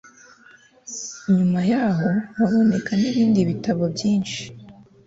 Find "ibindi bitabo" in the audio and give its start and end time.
3.09-3.83